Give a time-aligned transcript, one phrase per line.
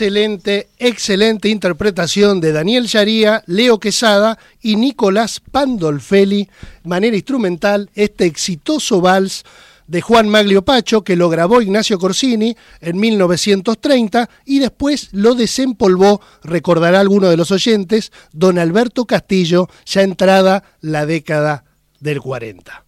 [0.00, 6.48] Excelente, excelente interpretación de Daniel Yaría, Leo Quesada y Nicolás Pandolfelli,
[6.84, 9.42] manera instrumental, este exitoso vals
[9.88, 16.20] de Juan Maglio Pacho, que lo grabó Ignacio Corsini en 1930 y después lo desempolvó,
[16.44, 21.64] recordará alguno de los oyentes, don Alberto Castillo, ya entrada la década
[21.98, 22.84] del 40.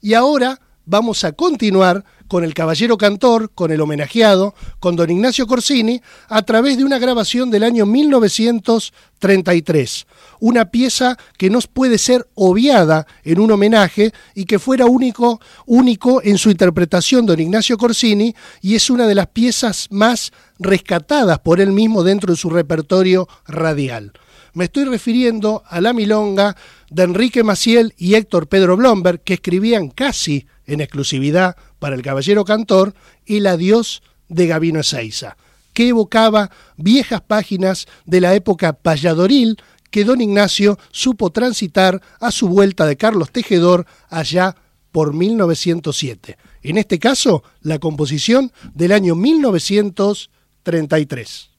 [0.00, 5.46] Y ahora vamos a continuar con el caballero cantor, con el homenajeado, con don Ignacio
[5.46, 10.06] Corsini, a través de una grabación del año 1933.
[10.40, 16.22] Una pieza que no puede ser obviada en un homenaje y que fuera único, único
[16.22, 21.60] en su interpretación don Ignacio Corsini y es una de las piezas más rescatadas por
[21.60, 24.12] él mismo dentro de su repertorio radial.
[24.54, 26.56] Me estoy refiriendo a la milonga
[26.88, 32.44] de Enrique Maciel y Héctor Pedro Blomberg, que escribían casi en exclusividad para el caballero
[32.44, 32.94] cantor,
[33.26, 35.36] El adiós de Gabino Ezeiza,
[35.72, 39.56] que evocaba viejas páginas de la época payadoril
[39.90, 44.54] que don Ignacio supo transitar a su vuelta de Carlos Tejedor allá
[44.92, 46.38] por 1907.
[46.62, 51.53] En este caso, la composición del año 1933.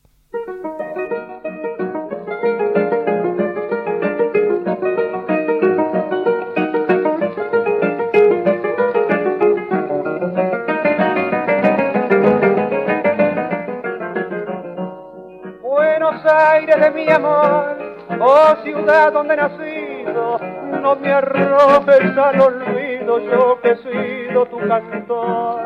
[16.26, 17.78] Aire de mi amor,
[18.20, 20.40] oh ciudad donde nacido,
[20.82, 25.62] no me arrojes al olvido, yo que he sido tu cantor.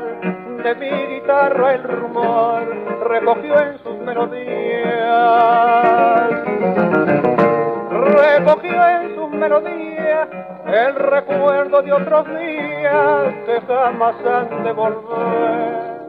[0.64, 2.64] De mi guitarra el rumor
[3.08, 4.30] recogió en sus melodías,
[7.90, 10.28] recogió en sus melodías
[10.66, 16.00] el recuerdo de otros días que jamás han de volver.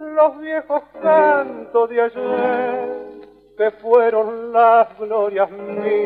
[0.00, 3.07] Los viejos cantos de ayer
[3.58, 5.98] que fueron las glorias mías.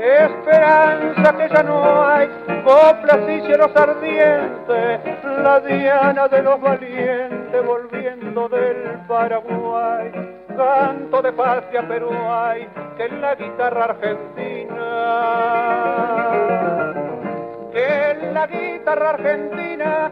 [0.00, 2.28] Esperanza que ya no hay,
[2.64, 11.86] coplas y cielos ardientes, la diana de los valientes volviendo del Paraguay canto de patria
[11.86, 12.66] pero hay
[12.96, 14.82] que en la guitarra argentina,
[17.72, 20.10] que en la guitarra argentina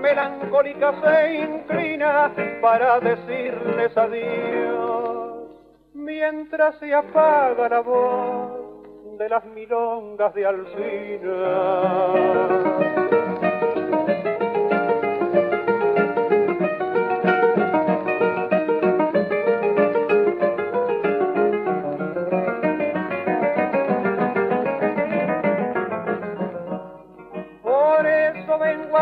[0.00, 2.30] melancólica se inclina
[2.60, 5.48] para decirles adiós,
[5.94, 8.62] mientras se apaga la voz
[9.18, 11.32] de las milongas de Alcina.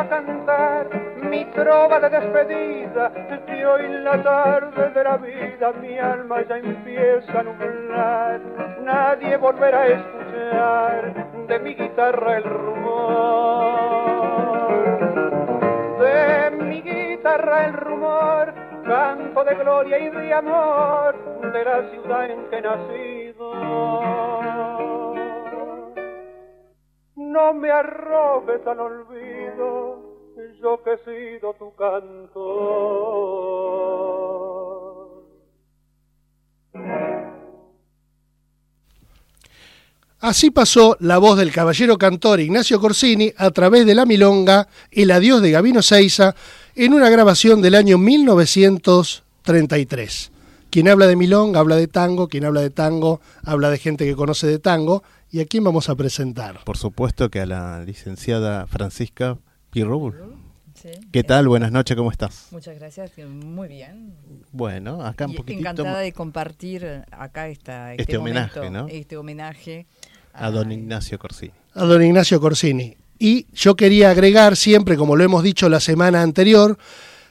[0.09, 0.89] Cantar
[1.23, 3.13] mi trova de despedida
[3.47, 8.41] y hoy en la tarde de la vida mi alma ya empieza a nublar.
[8.83, 13.81] Nadie volverá a escuchar de mi guitarra el rumor.
[15.99, 18.55] De mi guitarra el rumor
[18.85, 21.15] canto de gloria y de amor
[21.53, 23.53] de la ciudad en que he nacido.
[27.15, 29.30] No me arrojes al olvido,
[30.63, 32.41] yo que he sido tu canto.
[40.21, 45.13] Así pasó la voz del caballero cantor Ignacio Corsini a través de la milonga El
[45.13, 46.35] adiós de Gabino Seiza
[46.75, 50.31] en una grabación del año 1933.
[50.69, 54.15] Quien habla de milonga habla de tango, quien habla de tango habla de gente que
[54.15, 55.03] conoce de tango
[55.33, 56.65] ¿Y a quién vamos a presentar?
[56.65, 59.39] Por supuesto que a la licenciada Francisca
[61.13, 61.49] ¿Qué tal?
[61.49, 62.47] Buenas noches, ¿cómo estás?
[62.51, 64.15] Muchas gracias, muy bien.
[64.53, 65.61] Bueno, acá un poquitito...
[65.61, 68.87] Encantada de compartir acá esta, este, este homenaje, ¿no?
[68.89, 69.87] Este homenaje
[70.33, 71.53] a, don Ignacio Corsini.
[71.75, 72.97] A don Ignacio Corsini.
[73.19, 76.79] Y yo quería agregar siempre, como lo hemos dicho la semana anterior,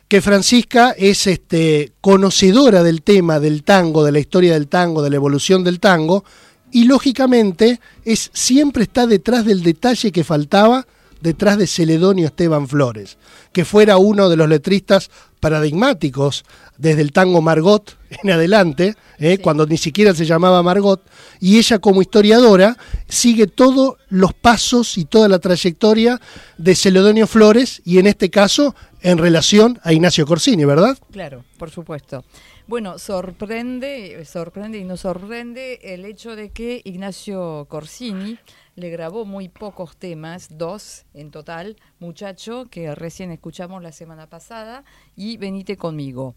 [0.07, 5.09] que Francisca es este, conocedora del tema del tango, de la historia del tango, de
[5.09, 6.23] la evolución del tango,
[6.71, 10.85] y lógicamente es siempre está detrás del detalle que faltaba
[11.21, 13.17] detrás de Celedonio Esteban Flores,
[13.51, 16.45] que fuera uno de los letristas paradigmáticos
[16.77, 19.37] desde el tango Margot en adelante, ¿eh?
[19.37, 21.01] cuando ni siquiera se llamaba Margot,
[21.39, 22.77] y ella como historiadora
[23.07, 26.19] sigue todos los pasos y toda la trayectoria
[26.57, 30.97] de Celedonio Flores y en este caso en relación a Ignacio Corsini, ¿verdad?
[31.11, 32.23] Claro, por supuesto.
[32.67, 38.37] Bueno, sorprende, sorprende y nos sorprende el hecho de que Ignacio Corsini
[38.79, 44.83] le grabó muy pocos temas, dos en total, Muchacho, que recién escuchamos la semana pasada,
[45.15, 46.35] y Venite conmigo.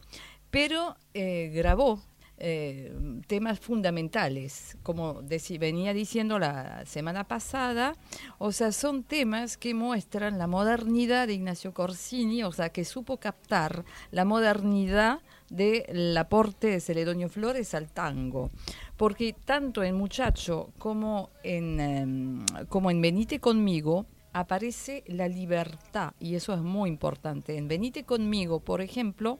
[0.50, 2.00] Pero eh, grabó
[2.44, 2.92] eh,
[3.28, 5.22] temas fundamentales, como
[5.60, 7.94] venía diciendo la semana pasada,
[8.38, 13.18] o sea, son temas que muestran la modernidad de Ignacio Corsini, o sea, que supo
[13.18, 15.20] captar la modernidad
[15.52, 18.50] del aporte de Celedonio Flores al tango,
[18.96, 26.34] porque tanto en Muchacho como en, em, como en Venite conmigo, aparece la libertad y
[26.34, 27.56] eso es muy importante.
[27.56, 29.38] En Venite conmigo, por ejemplo,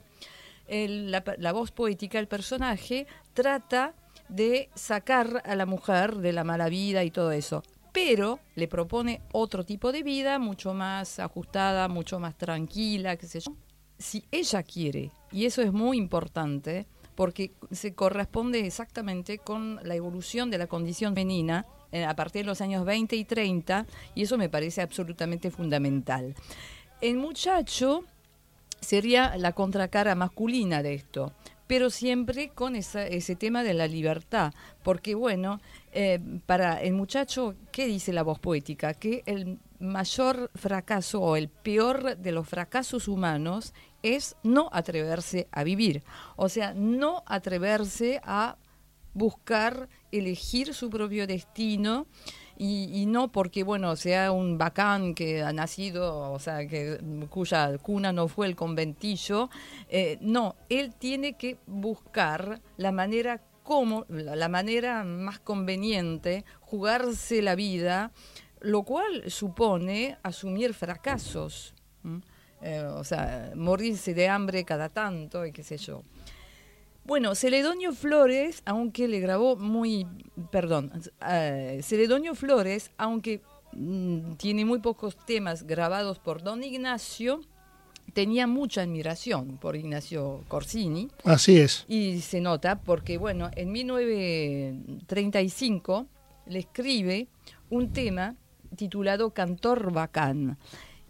[0.67, 3.93] la, voz poética, el personaje, trata
[4.29, 7.63] de sacar a la mujer de la mala vida y todo eso.
[7.91, 13.39] Pero le propone otro tipo de vida, mucho más ajustada, mucho más tranquila, qué sé
[13.39, 13.55] yo.
[13.99, 16.85] Si ella quiere, y eso es muy importante,
[17.15, 22.47] porque se corresponde exactamente con la evolución de la condición femenina eh, a partir de
[22.47, 23.85] los años 20 y 30,
[24.15, 26.35] y eso me parece absolutamente fundamental.
[27.01, 28.03] El muchacho
[28.79, 31.33] sería la contracara masculina de esto,
[31.67, 35.59] pero siempre con ese tema de la libertad, porque bueno,
[35.91, 38.93] eh, para el muchacho, ¿qué dice la voz poética?
[38.93, 43.73] Que el mayor fracaso o el peor de los fracasos humanos
[44.03, 46.03] es no atreverse a vivir,
[46.35, 48.57] o sea, no atreverse a
[49.13, 52.07] buscar elegir su propio destino
[52.55, 58.13] y, no porque, bueno, sea un bacán que ha nacido, o sea, que, cuya cuna
[58.13, 59.49] no fue el conventillo,
[59.89, 67.55] eh, no, él tiene que buscar la manera como, la manera más conveniente, jugarse la
[67.55, 68.11] vida,
[68.59, 71.73] lo cual supone asumir fracasos.
[72.65, 76.01] Eh, o sea, morirse de hambre cada tanto y qué sé yo.
[77.03, 80.07] Bueno, Celedonio Flores, aunque le grabó muy,
[80.49, 83.41] perdón, uh, Celedonio Flores, aunque
[83.73, 87.41] mm, tiene muy pocos temas grabados por don Ignacio,
[88.13, 91.09] tenía mucha admiración por Ignacio Corsini.
[91.25, 91.83] Así es.
[91.89, 96.07] Y se nota porque, bueno, en 1935
[96.45, 97.27] le escribe
[97.69, 98.37] un tema
[98.77, 100.57] titulado Cantor Bacán.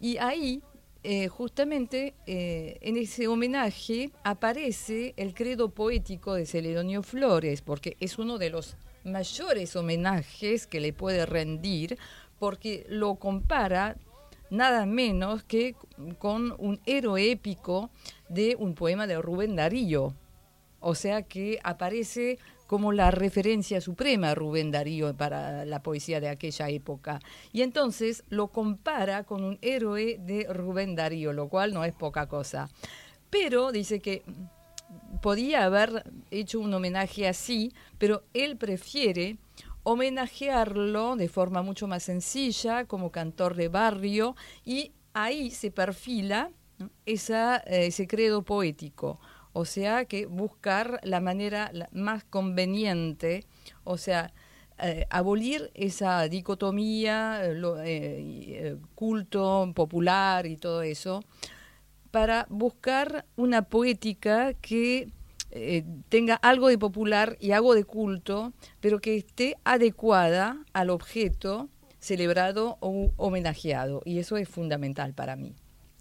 [0.00, 0.60] Y ahí
[1.06, 8.18] eh, justamente eh, en ese homenaje aparece el credo poético de Celedonio Flores, porque es
[8.18, 11.98] uno de los mayores homenajes que le puede rendir,
[12.38, 13.98] porque lo compara
[14.48, 15.74] nada menos que
[16.18, 17.90] con un héroe épico
[18.30, 20.14] de un poema de Rubén Darío.
[20.80, 22.38] O sea que aparece
[22.74, 27.20] como la referencia suprema Rubén Darío para la poesía de aquella época.
[27.52, 32.26] Y entonces lo compara con un héroe de Rubén Darío, lo cual no es poca
[32.26, 32.68] cosa.
[33.30, 34.24] Pero dice que
[35.22, 36.02] podía haber
[36.32, 39.36] hecho un homenaje así, pero él prefiere
[39.84, 46.50] homenajearlo de forma mucho más sencilla, como cantor de barrio, y ahí se perfila
[47.06, 49.20] esa, ese credo poético
[49.54, 53.46] o sea que buscar la manera más conveniente,
[53.84, 54.34] o sea,
[54.78, 57.54] eh, abolir esa dicotomía, eh,
[57.86, 61.22] eh, culto popular y todo eso,
[62.10, 65.08] para buscar una poética que
[66.08, 71.68] tenga algo de popular y algo de culto, pero que esté adecuada al objeto
[72.00, 74.02] celebrado o homenajeado.
[74.04, 75.54] Y eso es fundamental para mí.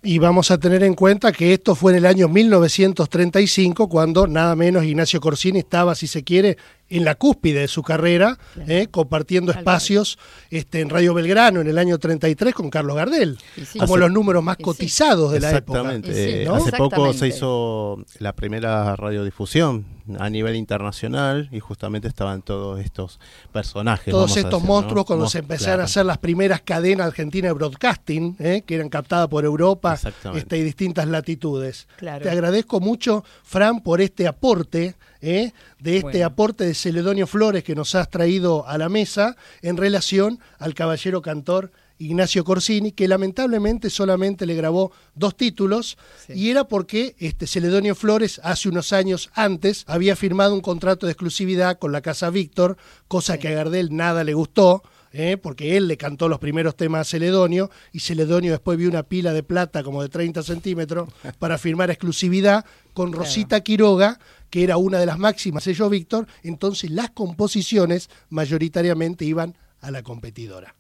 [0.05, 4.53] Y vamos a tener en cuenta que esto fue en el año 1935, cuando nada
[4.53, 6.57] menos Ignacio Corsini estaba, si se quiere,
[6.89, 8.37] en la cúspide de su carrera,
[8.67, 13.37] eh, compartiendo espacios este, en Radio Belgrano en el año 33 con Carlos Gardel,
[13.79, 15.79] como los números más cotizados de la época.
[15.79, 16.47] Exactamente.
[16.47, 19.85] Hace poco se hizo la primera radiodifusión
[20.19, 23.19] a nivel internacional y justamente estaban todos estos
[23.51, 24.11] personajes.
[24.11, 28.63] Todos estos monstruos cuando se empezaron a hacer las primeras cadenas argentinas de broadcasting, eh,
[28.65, 29.97] que eran captadas por Europa
[30.35, 31.87] este, y distintas latitudes.
[31.97, 35.53] Te agradezco mucho, Fran, por este aporte ¿eh?
[35.79, 40.39] de este aporte de Celedonio Flores que nos has traído a la mesa en relación
[40.59, 47.15] al caballero cantor Ignacio Corsini, que lamentablemente solamente le grabó dos títulos, y era porque
[47.19, 52.01] este Celedonio Flores hace unos años antes había firmado un contrato de exclusividad con la
[52.01, 52.77] Casa Víctor,
[53.07, 55.37] cosa que a Gardel nada le gustó, ¿eh?
[55.37, 59.31] porque él le cantó los primeros temas a Celedonio y Celedonio después vio una pila
[59.31, 64.99] de plata como de 30 centímetros para firmar exclusividad con Rosita Quiroga, que era una
[64.99, 70.75] de las máximas sello Víctor, entonces las composiciones mayoritariamente iban a la competidora.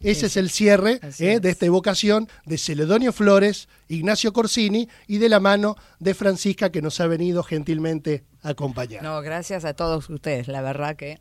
[0.00, 5.28] Ese es el cierre eh, de esta evocación de Celedonio Flores, Ignacio Corsini y de
[5.28, 9.02] la mano de Francisca que nos ha venido gentilmente a acompañar.
[9.02, 11.20] No, gracias a todos ustedes, la verdad que...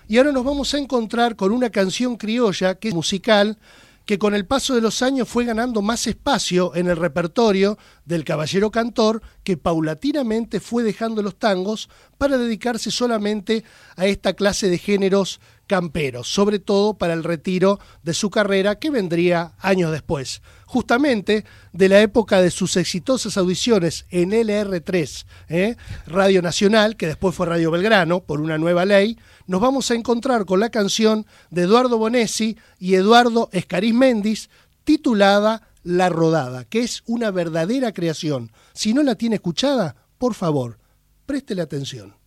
[0.10, 3.60] y ahora nos vamos a encontrar con una canción criolla que es musical
[4.06, 8.24] que con el paso de los años fue ganando más espacio en el repertorio del
[8.24, 11.90] caballero cantor que paulatinamente fue dejando los tangos
[12.20, 13.64] para dedicarse solamente
[13.96, 18.92] a esta clase de géneros camperos, sobre todo para el retiro de su carrera que
[18.92, 25.76] vendría años después justamente de la época de sus exitosas audiciones en LR3, ¿eh?
[26.06, 30.46] Radio Nacional, que después fue Radio Belgrano, por una nueva ley, nos vamos a encontrar
[30.46, 34.52] con la canción de Eduardo Bonesi y Eduardo Escariz Méndez,
[34.84, 38.52] titulada La Rodada, que es una verdadera creación.
[38.74, 40.78] Si no la tiene escuchada, por favor,
[41.26, 42.19] préstele atención.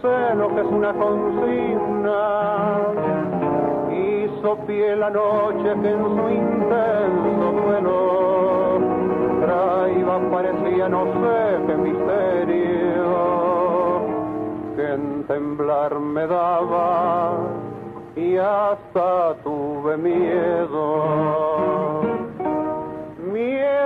[0.00, 2.20] Seno que es una consigna.
[3.90, 8.78] Hizo pie la noche que en su intenso vuelo
[9.40, 13.06] traía, parecía no sé qué misterio,
[14.76, 17.38] que en temblar me daba
[18.16, 20.96] y hasta tuve miedo.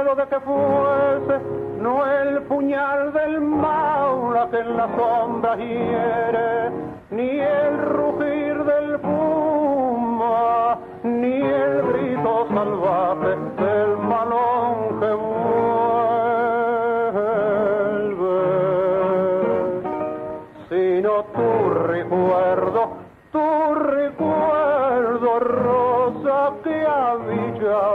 [0.00, 1.40] Miedo de que fuese
[1.78, 6.70] no el puñal del maula que en la sombra hiere,
[7.10, 15.60] ni el rugir del puma, ni el grito salvaje del malón que vuelve,
[20.70, 22.90] sino tu recuerdo,
[23.32, 27.90] tu recuerdo rosa que había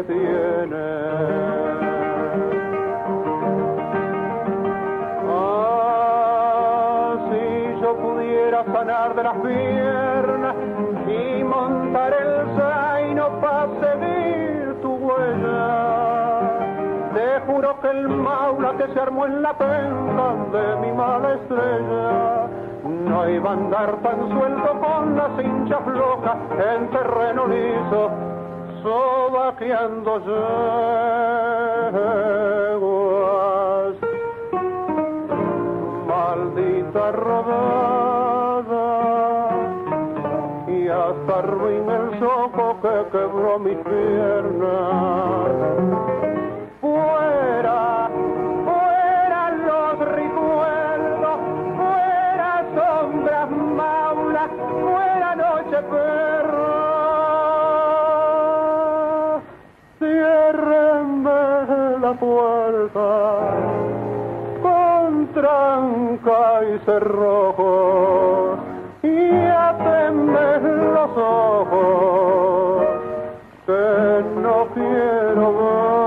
[0.00, 0.76] me tiene.
[5.28, 7.16] Ah,
[8.00, 10.54] pudiera sanar de las piernas
[11.08, 16.50] y montar el zaino para seguir tu huella.
[17.14, 22.46] Te juro que el maula que se armó en la penca de mi mala estrella
[22.84, 26.36] no iba a andar tan suelto con la cincha floja
[26.74, 28.39] en terreno liso
[28.82, 30.18] sobaqueando
[31.90, 33.00] yeguas.
[36.06, 38.88] Maldita rodada
[40.66, 44.76] y hasta ruin el soco que quebró mi pierna.
[46.80, 47.99] Fuera, fuera
[62.14, 63.50] puerta
[64.62, 68.58] con tranca y cerrojo
[69.02, 70.60] y ateme
[70.92, 72.86] los ojos
[73.66, 76.00] que no quiero verla.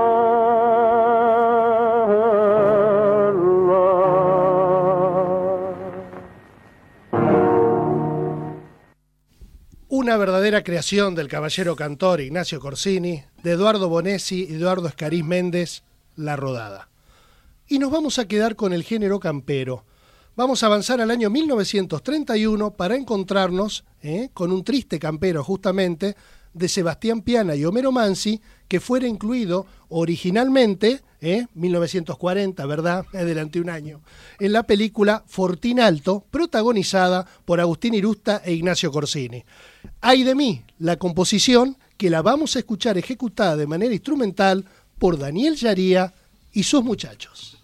[9.88, 15.82] Una verdadera creación del caballero cantor Ignacio Corsini, de Eduardo Bonesi y Eduardo Escariz Méndez,
[16.16, 16.88] la rodada.
[17.68, 19.84] Y nos vamos a quedar con el género campero,
[20.36, 24.30] vamos a avanzar al año 1931 para encontrarnos ¿eh?
[24.34, 26.14] con un triste campero justamente
[26.54, 31.46] de Sebastián Piana y Homero Mansi, que fuera incluido originalmente, ¿eh?
[31.54, 33.04] 1940, ¿verdad?
[33.12, 34.00] Adelante un año,
[34.38, 39.44] en la película Fortín Alto, protagonizada por Agustín Irusta e Ignacio Corsini.
[40.00, 44.64] Hay de mí, la composición que la vamos a escuchar ejecutada de manera instrumental
[45.04, 46.14] por Daniel Yaría
[46.54, 47.58] y sus muchachos.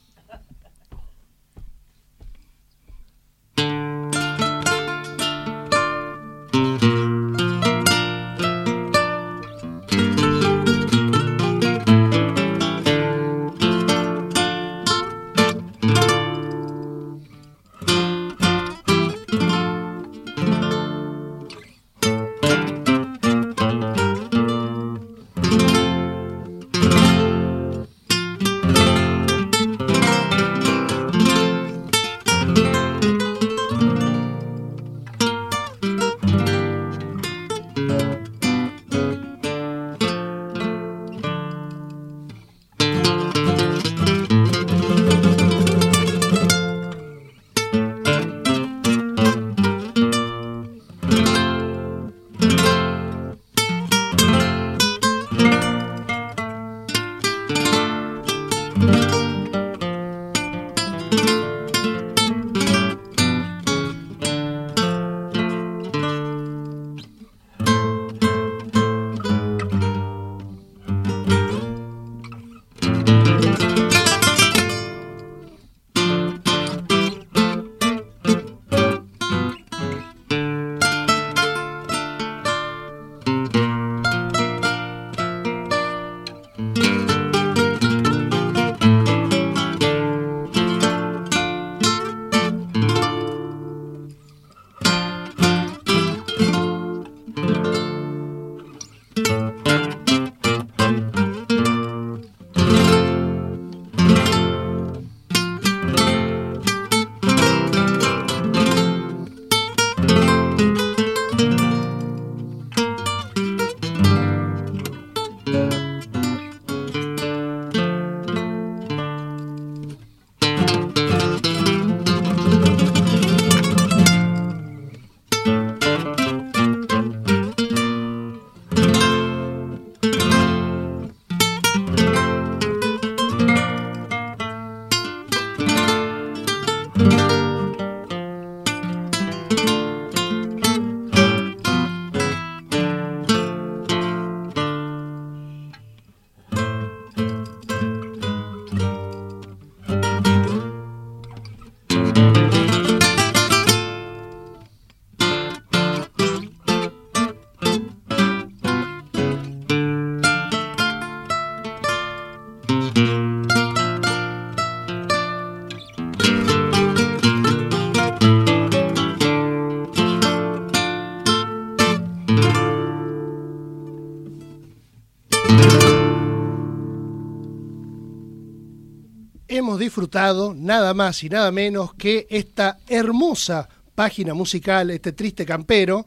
[180.00, 186.06] Disfrutado nada más y nada menos que esta hermosa página musical, este triste campero,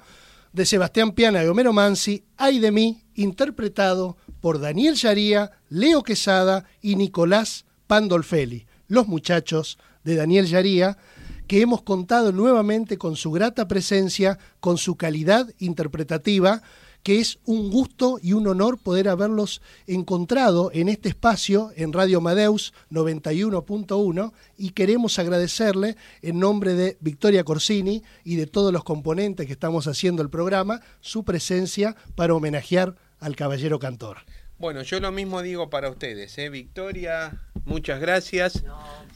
[0.52, 6.66] de Sebastián Piana y Homero Mansi, Ay de mí, interpretado por Daniel Yaría, Leo Quesada
[6.82, 10.98] y Nicolás Pandolfelli, los muchachos de Daniel Yaría,
[11.46, 16.64] que hemos contado nuevamente con su grata presencia, con su calidad interpretativa,
[17.04, 22.22] que es un gusto y un honor poder haberlos encontrado en este espacio en Radio
[22.22, 29.46] Madeus 91.1 y queremos agradecerle en nombre de Victoria Corsini y de todos los componentes
[29.46, 34.20] que estamos haciendo el programa su presencia para homenajear al caballero cantor.
[34.58, 36.50] Bueno, yo lo mismo digo para ustedes, ¿eh?
[36.50, 38.64] Victoria, muchas gracias.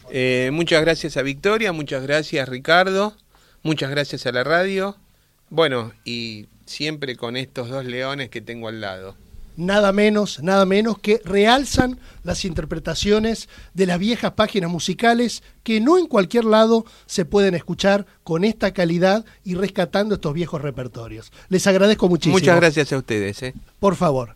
[0.10, 3.16] Eh, muchas gracias a Victoria, muchas gracias Ricardo,
[3.64, 4.98] muchas gracias a la radio.
[5.50, 9.16] Bueno, y siempre con estos dos leones que tengo al lado.
[9.56, 15.98] Nada menos, nada menos que realzan las interpretaciones de las viejas páginas musicales que no
[15.98, 21.32] en cualquier lado se pueden escuchar con esta calidad y rescatando estos viejos repertorios.
[21.50, 22.36] Les agradezco muchísimo.
[22.38, 23.42] Muchas gracias a ustedes.
[23.42, 23.56] ¿eh?
[23.80, 24.36] Por favor.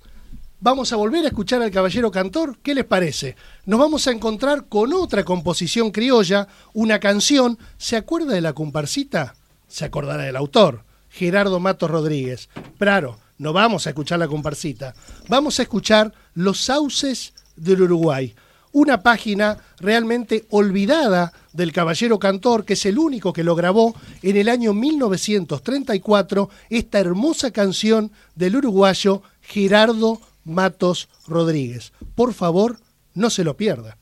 [0.60, 2.58] Vamos a volver a escuchar al Caballero Cantor.
[2.64, 3.36] ¿Qué les parece?
[3.66, 7.60] Nos vamos a encontrar con otra composición criolla, una canción.
[7.78, 9.36] ¿Se acuerda de la comparsita?
[9.68, 12.50] Se acordará del autor Gerardo Matos Rodríguez.
[12.80, 14.96] Claro, no vamos a escuchar la comparsita,
[15.28, 18.34] vamos a escuchar Los Sauces del Uruguay,
[18.72, 24.38] una página realmente olvidada del Caballero Cantor, que es el único que lo grabó en
[24.38, 31.92] el año 1934, esta hermosa canción del uruguayo Gerardo Matos Rodríguez.
[32.16, 32.80] Por favor,
[33.14, 33.98] no se lo pierda.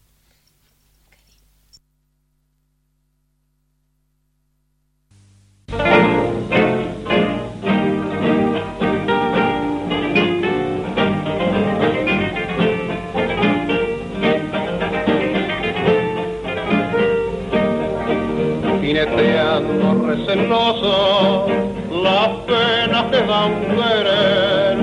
[23.39, 24.77] Dan querer,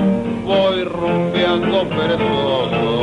[0.51, 2.95] voy rumbeando perezoso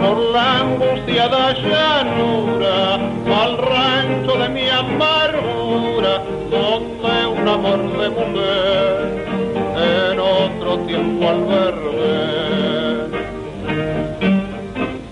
[0.00, 2.76] por la angustiada llanura
[3.42, 6.12] al rancho de mi amargura,
[6.50, 8.94] donde un amor de mujer
[9.92, 12.14] en otro tiempo al verme.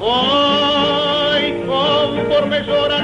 [0.00, 3.01] Hoy conforme lloran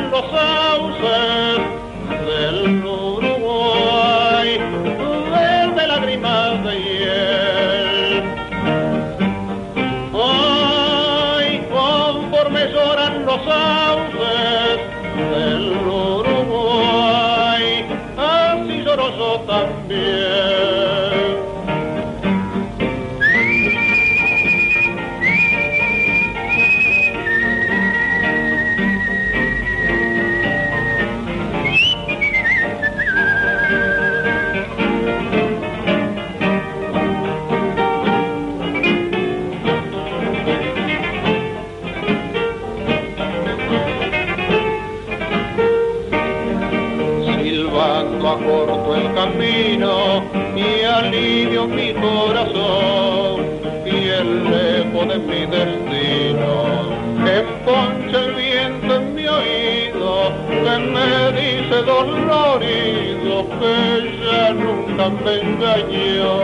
[55.09, 56.99] de mi destino.
[57.25, 63.77] Que poncha el viento en mi oído que me dice dolorido que
[64.23, 66.35] ya nunca me engañó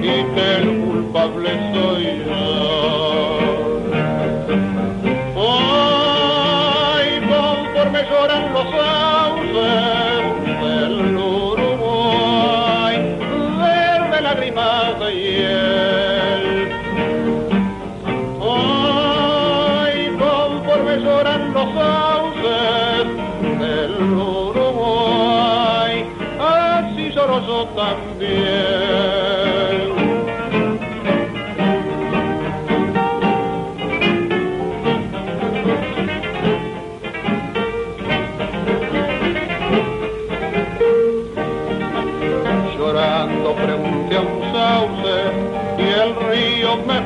[0.00, 3.41] y que el culpable soy yo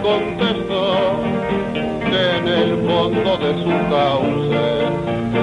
[0.07, 1.19] contestó
[1.75, 4.67] que en el fondo de su cauce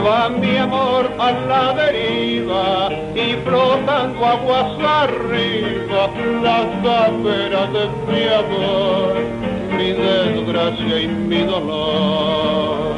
[0.06, 4.72] va mi amor a la deriva y flotando aguas
[5.02, 6.02] arriba
[6.42, 9.12] las caperas de mi amor,
[9.78, 12.96] mi desgracia y mi dolor.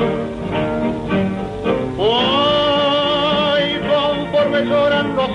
[1.97, 5.31] Hoy conforme lloran los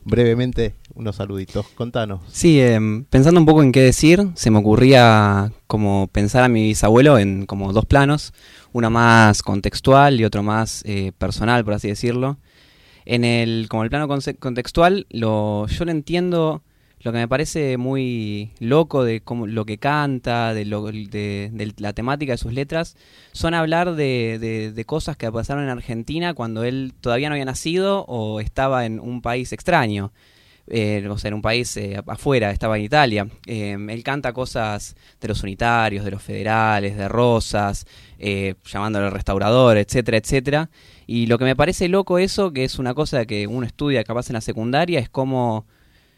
[0.06, 1.65] brevemente unos saluditos.
[1.69, 2.21] Contanos.
[2.32, 6.63] Sí, eh, pensando un poco en qué decir, se me ocurría como pensar a mi
[6.63, 8.34] bisabuelo en como dos planos,
[8.71, 12.38] uno más contextual y otro más eh, personal, por así decirlo.
[13.06, 14.08] En el, como el plano
[14.39, 16.63] contextual, lo, yo lo entiendo,
[17.02, 21.94] lo que me parece muy loco de cómo, lo que canta, de, lo, de, la
[21.94, 22.96] temática de sus letras,
[23.34, 28.06] son hablar de, de, cosas que pasaron en Argentina cuando él todavía no había nacido
[28.08, 30.12] o estaba en un país extraño.
[30.68, 33.28] Eh, o sea, en un país eh, afuera, estaba en Italia.
[33.46, 37.86] Eh, él canta cosas de los unitarios, de los federales, de Rosas,
[38.18, 40.70] eh, llamándolo restaurador, etcétera, etcétera.
[41.08, 44.30] Y lo que me parece loco eso, que es una cosa que uno estudia capaz
[44.30, 45.66] en la secundaria, es como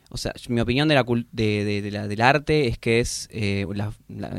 [0.09, 3.65] o sea, mi opinión de la, de, del arte es que es, eh,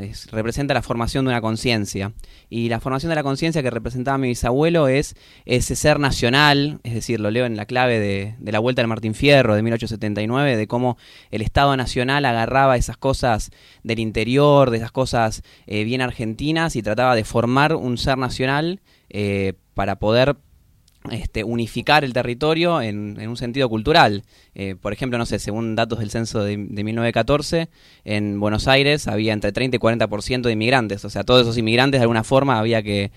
[0.00, 2.12] es, representa la formación de una conciencia.
[2.48, 6.94] Y la formación de la conciencia que representaba mi bisabuelo es ese ser nacional, es
[6.94, 10.66] decir, lo leo en la clave de, la Vuelta del Martín Fierro de 1879, de
[10.66, 10.96] cómo
[11.31, 13.50] el Estado Nacional agarraba esas cosas
[13.83, 18.81] del interior, de esas cosas eh, bien argentinas y trataba de formar un ser nacional
[19.09, 20.37] eh, para poder
[21.12, 24.24] este, unificar el territorio en, un sentido cultural.
[24.54, 27.68] Eh, por ejemplo, no sé, según datos del censo de, de, 1914,
[28.04, 31.04] en Buenos Aires había entre 30 y 40% de inmigrantes.
[31.04, 33.10] O sea, todos esos inmigrantes de alguna forma había que,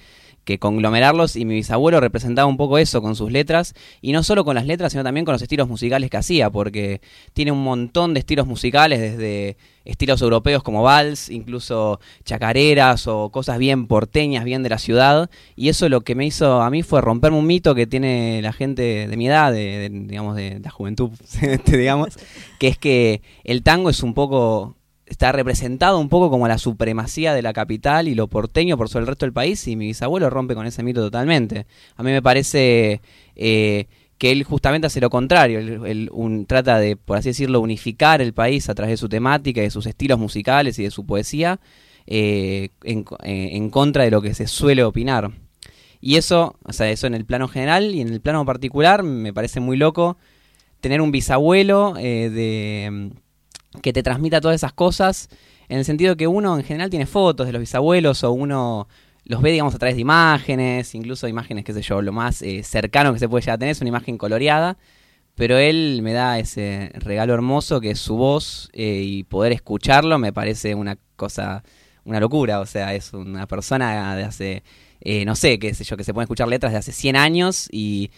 [0.49, 4.43] que conglomerarlos y mi bisabuelo representaba un poco eso con sus letras y no solo
[4.43, 7.01] con las letras sino también con los estilos musicales que hacía porque
[7.33, 13.59] tiene un montón de estilos musicales desde estilos europeos como vals, incluso chacareras o cosas
[13.59, 16.99] bien porteñas, bien de la ciudad y eso lo que me hizo a mí fue
[16.99, 20.71] romperme un mito que tiene la gente de mi edad, de, de digamos de la
[20.71, 21.11] juventud,
[21.67, 22.17] digamos,
[22.57, 24.78] que es que el tango es un poco
[25.09, 29.03] está representado un poco como la supremacía de la capital y lo porteño por sobre
[29.03, 31.65] el resto del país y mi bisabuelo rompe con ese mito totalmente.
[31.95, 33.01] A mí me parece
[33.35, 37.59] eh, que él justamente hace lo contrario, él, él un, trata de, por así decirlo,
[37.59, 41.05] unificar el país a través de su temática, de sus estilos musicales y de su
[41.05, 41.59] poesía
[42.07, 45.31] eh, en, en contra de lo que se suele opinar.
[46.01, 49.33] Y eso, o sea, eso en el plano general y en el plano particular me
[49.33, 50.17] parece muy loco
[50.81, 53.11] tener un bisabuelo eh, de
[53.81, 55.29] que te transmita todas esas cosas,
[55.67, 58.87] en el sentido que uno en general tiene fotos de los bisabuelos o uno
[59.25, 62.63] los ve, digamos, a través de imágenes, incluso imágenes, qué sé yo, lo más eh,
[62.63, 64.77] cercano que se puede llegar a tener es una imagen coloreada,
[65.35, 70.17] pero él me da ese regalo hermoso que es su voz eh, y poder escucharlo
[70.17, 71.63] me parece una cosa,
[72.05, 74.63] una locura, o sea, es una persona de hace,
[75.01, 77.69] eh, no sé, qué sé yo, que se puede escuchar letras de hace 100 años
[77.71, 78.09] y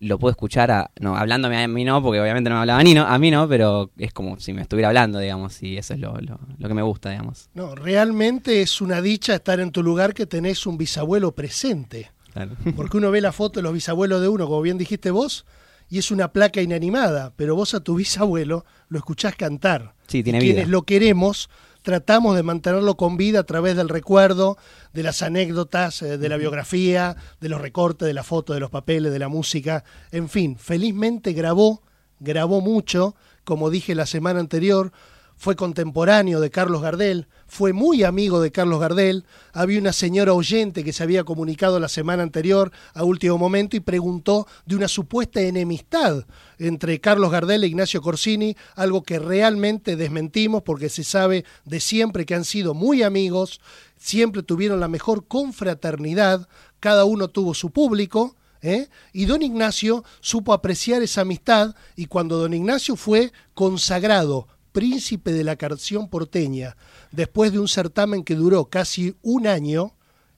[0.00, 2.84] lo puedo escuchar a, no, hablándome a mí no, porque obviamente no me hablaba a
[2.84, 5.94] mí no, a mí no, pero es como si me estuviera hablando, digamos, y eso
[5.94, 7.50] es lo, lo, lo, que me gusta, digamos.
[7.54, 12.10] No, realmente es una dicha estar en tu lugar que tenés un bisabuelo presente.
[12.32, 12.52] Claro.
[12.76, 15.44] Porque uno ve la foto de los bisabuelos de uno, como bien dijiste vos,
[15.88, 19.94] y es una placa inanimada, pero vos a tu bisabuelo lo escuchás cantar.
[20.06, 20.54] Sí, tiene y vida.
[20.54, 21.48] Quienes lo queremos,
[21.88, 24.58] tratamos de mantenerlo con vida a través del recuerdo,
[24.92, 28.68] de las anécdotas, eh, de la biografía, de los recortes, de la foto, de los
[28.68, 29.84] papeles, de la música.
[30.10, 31.80] En fin, felizmente grabó,
[32.20, 34.92] grabó mucho, como dije la semana anterior,
[35.38, 40.82] fue contemporáneo de Carlos Gardel, fue muy amigo de Carlos Gardel, había una señora oyente
[40.82, 45.40] que se había comunicado la semana anterior a último momento y preguntó de una supuesta
[45.40, 46.26] enemistad
[46.58, 52.26] entre Carlos Gardel e Ignacio Corsini, algo que realmente desmentimos porque se sabe de siempre
[52.26, 53.60] que han sido muy amigos,
[53.96, 56.48] siempre tuvieron la mejor confraternidad,
[56.80, 58.88] cada uno tuvo su público, ¿Eh?
[59.12, 65.44] Y don Ignacio supo apreciar esa amistad y cuando don Ignacio fue consagrado príncipe de
[65.44, 66.76] la canción porteña,
[67.12, 69.94] después de un certamen que duró casi un año,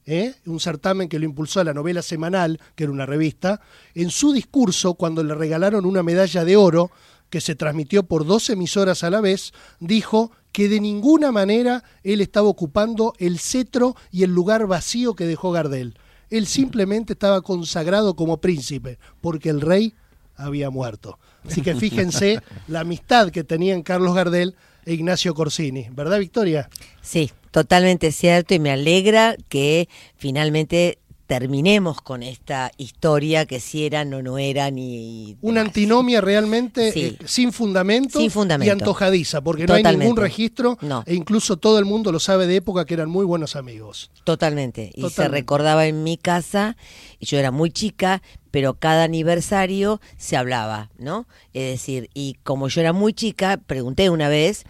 [0.07, 0.35] ¿eh?
[0.47, 3.61] un certamen que lo impulsó a la novela semanal, que era una revista,
[3.95, 6.90] en su discurso, cuando le regalaron una medalla de oro,
[7.31, 12.21] que se transmitió por dos emisoras a la vez, dijo que de ninguna manera él
[12.21, 15.97] estaba ocupando el cetro y el lugar vacío que dejó Gardel.
[16.29, 19.95] Él simplemente estaba consagrado como príncipe, porque el rey
[20.44, 21.18] había muerto.
[21.48, 26.68] Así que fíjense la amistad que tenían Carlos Gardel e Ignacio Corsini, ¿verdad Victoria?
[27.03, 34.05] Sí, totalmente cierto y me alegra que finalmente terminemos con esta historia que si era
[34.05, 37.00] no no era ni una antinomia realmente Sí.
[37.20, 38.66] eh, sin, fundamento Sin fundamento.
[38.68, 40.05] y antojadiza porque no hay Totalmente.
[40.07, 41.05] ningún registro No.
[41.07, 44.11] e incluso todo el mundo lo sabe de época que eran muy buenos amigos.
[44.24, 44.90] Totalmente.
[44.92, 45.37] Y se Totalmente.
[45.38, 46.76] recordaba en mi casa,
[47.20, 51.27] y yo era muy chica, pero cada aniversario se hablaba, ¿no?
[51.53, 54.65] Es decir, y como yo era muy chica, pregunté una vez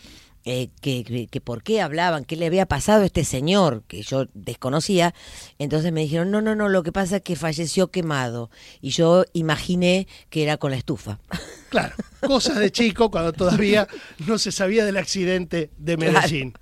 [0.46, 4.02] eh, que, que- que por qué hablaban, qué le había pasado a este señor que
[4.02, 5.14] yo desconocía.
[5.58, 8.50] Entonces me dijeron, no, no, no, lo que pasa es que falleció quemado.
[8.80, 11.18] Y yo imaginé que era con la estufa.
[11.70, 11.94] Claro,
[12.26, 13.86] cosas de chico cuando todavía
[14.26, 16.52] no se sabía del accidente de Medellín.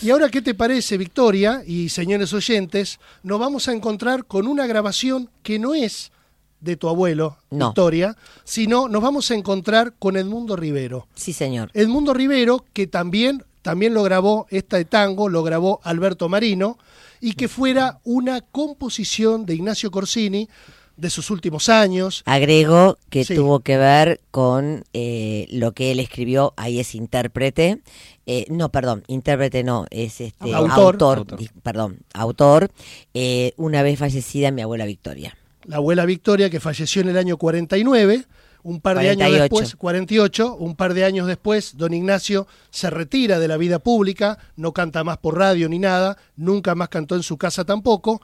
[0.00, 2.98] Y ahora, ¿qué te parece, Victoria y señores oyentes?
[3.22, 6.10] Nos vamos a encontrar con una grabación que no es
[6.60, 7.66] de tu abuelo, No.
[7.68, 11.06] Victoria, sino nos vamos a encontrar con Edmundo Rivero.
[11.14, 11.70] Sí, señor.
[11.74, 16.78] Edmundo Rivero, que también, también lo grabó esta de tango, lo grabó Alberto Marino,
[17.20, 20.48] y que fuera una composición de Ignacio Corsini
[20.96, 22.22] de sus últimos años.
[22.26, 23.34] Agrego que Sí.
[23.34, 27.80] tuvo que ver con eh, lo que él escribió, ahí es intérprete,
[28.26, 30.70] eh, no, perdón, intérprete no, es este Autor.
[30.94, 31.38] autor, Autor.
[31.38, 32.70] di- perdón, autor,
[33.14, 35.36] eh, una vez fallecida mi abuela Victoria.
[35.66, 38.24] La abuela Victoria, que falleció en el año 49,
[38.62, 39.42] un par de años 48.
[39.42, 44.38] después, 48, un par de años después, don Ignacio se retira de la vida pública,
[44.56, 48.20] no canta más por radio ni nada, nunca más cantó en su casa tampoco,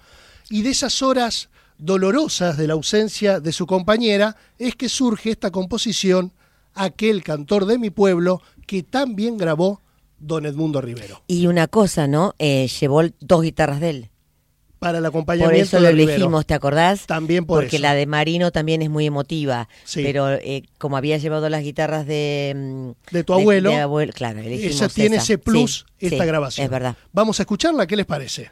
[0.51, 5.51] y de esas horas dolorosas de la ausencia de su compañera es que surge esta
[5.51, 6.33] composición,
[6.75, 9.81] aquel cantor de mi pueblo, que también grabó
[10.19, 12.35] don Edmundo Rivero, Y una cosa, ¿no?
[12.39, 14.11] Eh, llevó dos guitarras de él.
[14.83, 17.07] Para el Por acompañamiento eso lo de elegimos, ¿te acordás?
[17.07, 17.83] También por Porque eso.
[17.83, 19.69] la de Marino también es muy emotiva.
[19.85, 20.03] Sí.
[20.03, 22.53] Pero eh, como había llevado las guitarras de...
[22.55, 25.23] mm, De tu abuelo, de abuelo, claro, elegimos esa tiene esa.
[25.25, 26.65] ese plus Sí, esta sí, grabación.
[26.65, 26.97] Es verdad.
[27.13, 28.51] Vamos a escucharla, ¿qué les parece?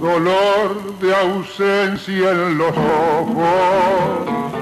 [0.00, 4.52] dolor de ausencia en los ojos,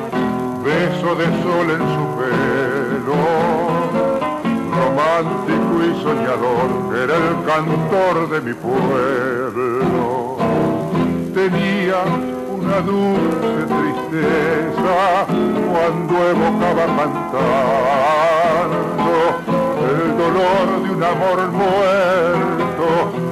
[0.62, 3.20] beso de sol en su pelo,
[4.78, 10.36] romántico y soñador, era el cantor de mi pueblo.
[11.34, 11.98] Tenía
[12.48, 15.26] una dulce tristeza
[15.72, 18.32] cuando evocaba cantando
[19.90, 22.86] el dolor de un amor muerto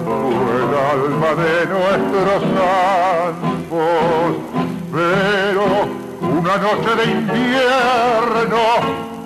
[0.04, 3.90] fue el alma de nuestros campos
[4.92, 5.64] pero
[6.50, 8.58] una noche de invierno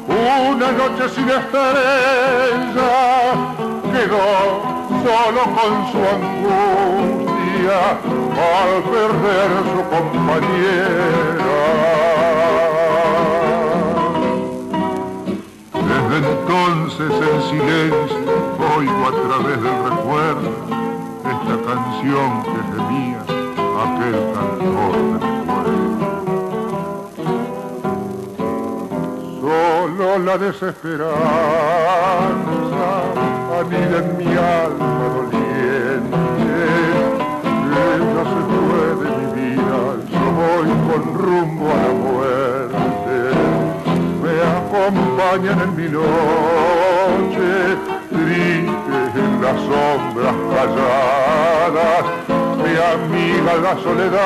[0.08, 1.72] una noche sin estrella
[3.90, 4.28] quedó
[5.02, 7.80] solo con su angustia
[8.36, 11.52] al perder su compañera.
[15.72, 18.22] Desde entonces en silencio
[18.76, 20.50] oigo a través del recuerdo
[21.24, 23.22] esta canción que gemía
[23.82, 25.33] aquel cantor
[30.14, 31.14] La desesperanza
[33.60, 36.56] anida en mi alma doliente.
[37.94, 42.64] Ella se fue de mi vida, yo voy con rumbo a la muerte
[44.24, 47.50] me acompañan en mi noche,
[48.08, 52.04] triste en las sombras calladas,
[52.62, 54.22] mi amiga la soledad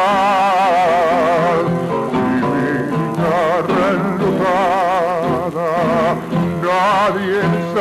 [2.13, 2.15] y
[2.51, 4.58] mi guitarra enlutada.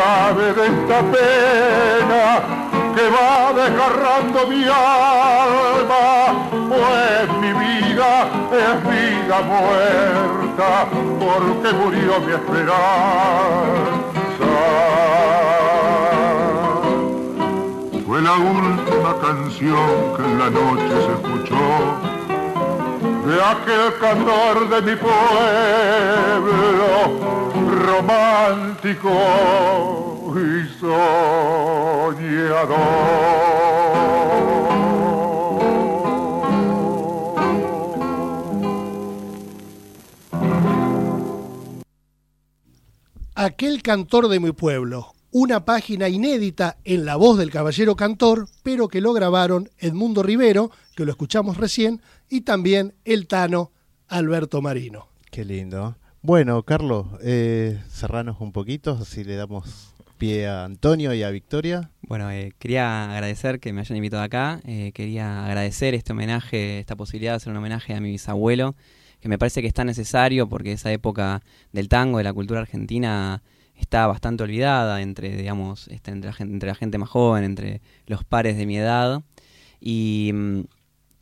[0.08, 2.24] Sabe de esta pena
[2.96, 3.32] que va
[3.62, 6.06] desgarrando mi alma,
[6.72, 8.12] pues mi vida
[8.64, 10.70] es vida muerta,
[11.24, 12.78] porque murió mi esperanza.
[18.06, 22.17] Fue la última canción que en la noche se escuchó
[23.28, 25.20] de aquel cantor de mi pueblo,
[27.86, 29.12] romántico
[30.34, 32.08] y soñador.
[43.36, 48.88] Aquel cantor de mi pueblo, una página inédita en la voz del caballero cantor, pero
[48.88, 53.72] que lo grabaron Edmundo Rivero, que lo escuchamos recién, y también el Tano
[54.08, 55.10] Alberto Marino.
[55.30, 55.96] Qué lindo.
[56.24, 61.92] Bueno, Carlos, eh, cerranos un poquito, si le damos pie a Antonio y a Victoria.
[62.02, 64.60] Bueno, eh, quería agradecer que me hayan invitado acá.
[64.66, 68.76] eh, quería agradecer este homenaje, esta posibilidad de hacer un homenaje a mi bisabuelo,
[69.20, 71.44] que me parece que es tan necesario porque esa época
[71.74, 73.44] del tango, de la cultura argentina,
[73.76, 77.82] está bastante olvidada entre, digamos, este, entre, la gente, entre la gente más joven, entre
[78.08, 79.22] los pares de mi edad.
[79.80, 80.62] Y mm,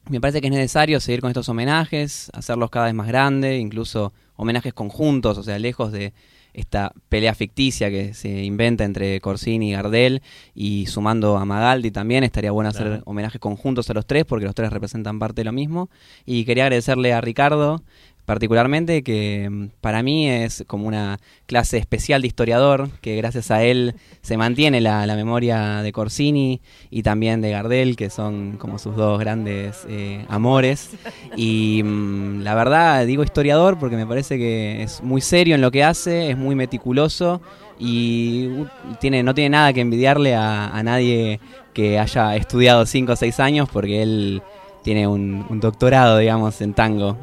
[0.09, 4.13] me parece que es necesario seguir con estos homenajes, hacerlos cada vez más grandes, incluso
[4.35, 6.13] homenajes conjuntos, o sea, lejos de
[6.53, 10.21] esta pelea ficticia que se inventa entre Corsini y Gardel
[10.53, 13.03] y sumando a Magaldi también, estaría bueno hacer Claro.
[13.05, 15.89] homenajes conjuntos a los tres porque los tres representan parte de lo mismo.
[16.25, 17.83] Y quería agradecerle a Ricardo
[18.25, 23.63] particularmente, que mm, para mí es como una clase especial de historiador, que gracias a
[23.63, 28.95] él se mantiene la, memoria de Corsini y también de Gardel, que son como sus
[28.95, 30.89] dos grandes eh, amores.
[31.37, 35.71] Y mm, la verdad digo historiador porque me parece que es muy serio en lo
[35.71, 37.41] que hace, es muy meticuloso
[37.79, 38.67] y uh,
[38.99, 41.39] tiene, no tiene nada que envidiarle a, nadie
[41.73, 44.41] que haya estudiado 5 o 6 años porque él
[44.85, 47.17] tiene un, un doctorado, digamos, en tango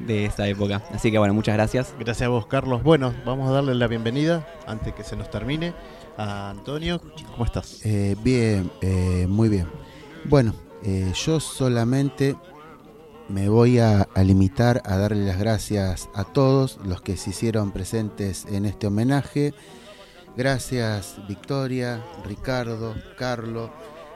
[0.00, 0.82] de esta época.
[0.90, 1.94] Así que bueno, muchas gracias.
[1.98, 2.82] Gracias a vos, Carlos.
[2.82, 5.74] Bueno, vamos a darle la bienvenida, antes que se nos termine,
[6.16, 7.02] a Antonio.
[7.30, 7.84] ¿Cómo estás?
[7.84, 9.66] Eh, bien, eh, muy bien.
[10.24, 12.36] Bueno, eh, yo solamente
[13.28, 17.70] me voy a, a limitar a darle las gracias a todos los que se hicieron
[17.70, 19.52] presentes en este homenaje.
[20.38, 23.68] Gracias Victoria, Ricardo, Carlos,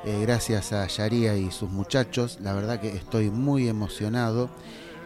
[0.05, 2.38] eh, gracias a Yaría y sus muchachos.
[2.40, 4.51] La verdad que estoy muy emocionado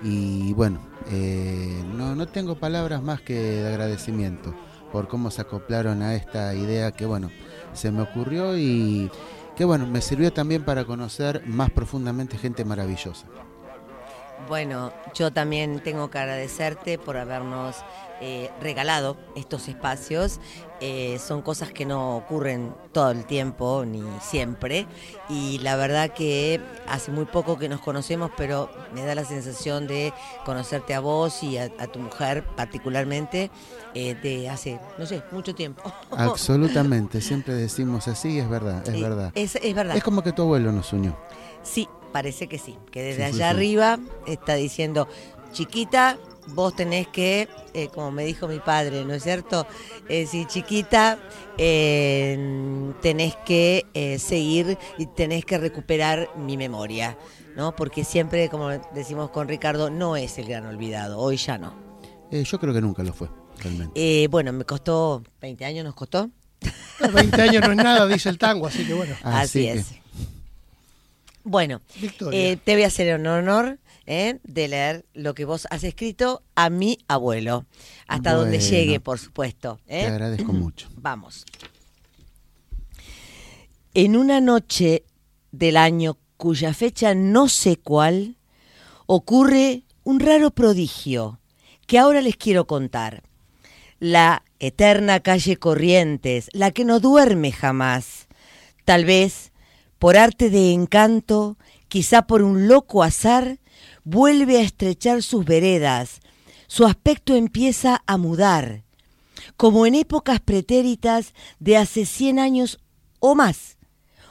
[0.03, 0.81] y bueno,
[1.11, 4.55] eh, no, no tengo palabras más que de agradecimiento
[4.93, 7.31] por cómo se acoplaron a esta idea que bueno,
[7.73, 9.11] se me ocurrió y
[9.57, 13.27] que bueno, me sirvió también para conocer más profundamente gente maravillosa.
[14.49, 17.77] Bueno, yo también tengo que agradecerte por habernos
[18.21, 20.39] eh, regalado estos espacios.
[20.81, 24.87] Eh, son cosas que no ocurren todo el tiempo ni siempre.
[25.29, 29.87] Y la verdad que hace muy poco que nos conocemos, pero me da la sensación
[29.87, 30.13] de
[30.45, 33.51] conocerte a vos y a, a tu mujer particularmente
[33.95, 35.83] eh, de hace, no sé, mucho tiempo.
[36.11, 39.33] Absolutamente, siempre decimos así, es verdad, es verdad.
[39.35, 39.97] Es, es verdad.
[39.97, 41.17] Es como que tu abuelo nos unió.
[41.63, 42.77] Sí, parece que sí.
[42.91, 43.57] Que desde Sí, allá sí.
[43.57, 45.09] arriba está diciendo,
[45.53, 49.67] chiquita, vos tenés que, eh, como me dijo mi padre, ¿no es cierto?
[50.09, 51.19] Eh, sí, chiquita,
[51.59, 57.17] eh, tenés que eh, seguir y tenés que recuperar mi memoria,
[57.57, 57.75] ¿no?
[57.77, 61.75] Porque siempre, como decimos con Ricardo, no es el gran olvidado, hoy ya no.
[62.31, 63.93] Eh, yo creo que nunca lo fue, realmente.
[63.95, 66.31] Eh, bueno, me costó, 20 años nos costó.
[67.13, 69.15] 20 años no es nada, dice el tango, así que bueno.
[69.23, 69.95] Así, que- es.
[71.45, 71.81] Bueno,
[72.31, 76.43] eh, te voy a hacer el honor eh, de leer lo que vos has escrito
[76.55, 77.67] a mi abuelo.
[78.07, 79.81] Hasta donde llegue, por supuesto.
[79.87, 80.07] Te ¿eh?
[80.07, 80.89] agradezco mucho.
[80.97, 81.45] Vamos.
[83.95, 85.05] En una noche
[85.51, 88.37] del año cuya fecha no sé cuál,
[89.07, 91.41] ocurre un raro prodigio
[91.87, 93.23] que ahora les quiero contar.
[94.01, 98.27] La eterna calle Corrientes, la que no duerme jamás.
[98.85, 99.52] Tal vez,
[100.03, 103.61] por arte de encanto, quizá por un loco azar,
[104.03, 106.19] vuelve a estrechar sus veredas,
[106.67, 108.83] su aspecto empieza a mudar,
[109.57, 112.81] como en épocas pretéritas de hace cien años
[113.21, 113.79] o más.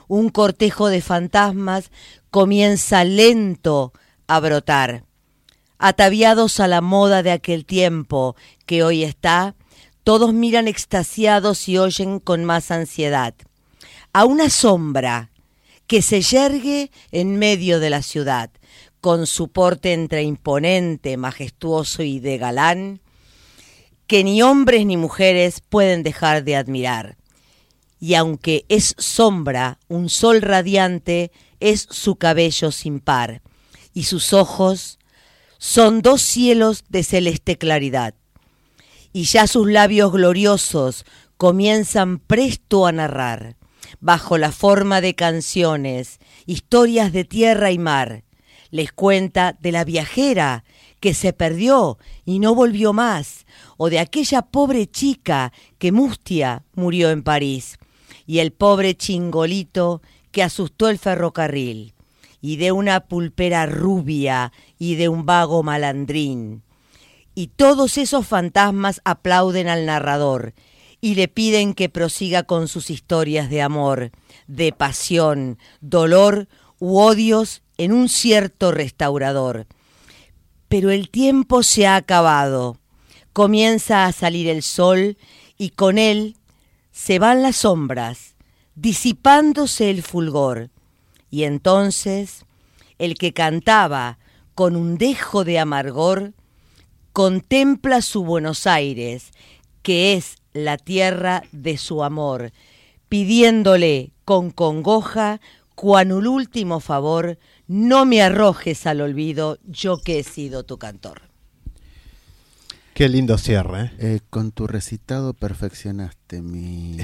[0.08, 1.90] Un cortejo de fantasmas
[2.30, 3.94] comienza lento
[4.26, 5.06] a brotar
[5.78, 9.54] ataviados a la moda de aquel tiempo que hoy está,
[10.04, 13.34] todos miran extasiados y oyen con más ansiedad.
[14.12, 15.31] A una sombra
[15.92, 18.50] que se yergue en medio de la ciudad,
[19.02, 23.02] con su porte entre imponente, majestuoso y de galán,
[24.06, 27.18] que ni hombres ni mujeres pueden dejar de admirar.
[28.00, 31.30] Y aunque es sombra, un sol radiante,
[31.60, 33.42] es su cabello sin par,
[33.92, 34.98] y sus ojos
[35.58, 38.14] son dos cielos de celeste claridad.
[39.12, 41.04] Y ya sus labios gloriosos
[41.36, 43.56] comienzan presto a narrar,
[44.02, 48.24] bajo la forma de canciones, historias de tierra y mar.
[48.70, 50.64] Les cuenta de la viajera
[50.98, 53.46] que se perdió y no volvió más,
[53.76, 57.78] o de aquella pobre chica que Mustia murió en París,
[58.26, 61.94] y el pobre chingolito que asustó el ferrocarril
[62.40, 66.64] y de una pulpera rubia y de un vago malandrín.
[67.36, 70.54] Y todos esos fantasmas aplauden al narrador
[71.04, 74.12] y le piden que prosiga con sus historias de amor,
[74.46, 76.48] de pasión, dolor
[76.78, 79.66] u odios en un cierto restaurador.
[80.68, 82.78] Pero el tiempo se ha acabado,
[83.32, 85.18] comienza a salir el sol
[85.58, 86.36] y con él
[86.92, 88.36] se van las sombras,
[88.76, 90.70] disipándose el fulgor.
[91.30, 92.46] Y entonces
[92.98, 94.18] el que cantaba
[94.54, 96.32] con un dejo de amargor,
[97.12, 99.32] contempla su Buenos Aires,
[99.82, 102.52] que es la tierra de su amor,
[103.08, 105.40] pidiéndole con congoja,
[105.74, 111.31] cuan último favor, no me arrojes al olvido, yo que he sido tu cantor.
[112.94, 113.84] Qué lindo cierre.
[113.84, 113.90] ¿eh?
[113.98, 117.02] Eh, con tu recitado perfeccionaste mi, mi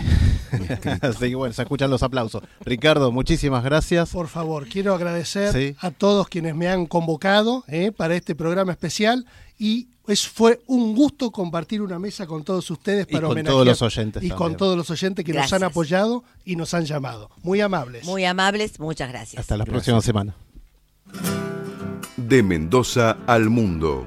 [1.19, 2.43] que bueno, se escuchan los aplausos.
[2.61, 4.11] Ricardo, muchísimas gracias.
[4.11, 5.77] Por favor, quiero agradecer Sí.
[5.81, 9.25] a todos quienes me han convocado eh, para este programa especial
[9.59, 13.55] y es, fue un gusto compartir una mesa con todos ustedes Y para con homenajear
[13.55, 14.37] todos los oyentes y también.
[14.51, 17.31] con todos los oyentes que nos han apoyado y nos han llamado.
[17.43, 18.05] Muy amables.
[18.05, 19.41] Muy amables, muchas gracias.
[19.41, 19.85] Hasta la Gracias.
[19.85, 20.35] próxima semana.
[22.17, 24.07] De Mendoza al mundo.